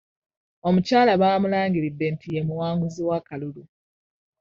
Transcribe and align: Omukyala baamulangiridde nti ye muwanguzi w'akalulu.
Omukyala 0.67 1.11
baamulangiridde 1.21 2.05
nti 2.13 2.27
ye 2.35 2.41
muwanguzi 2.47 3.01
w'akalulu. 3.07 3.61